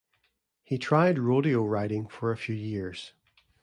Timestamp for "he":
0.63-0.79